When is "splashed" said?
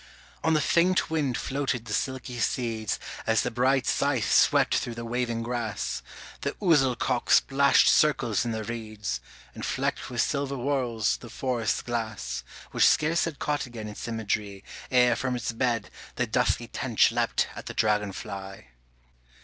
7.29-7.87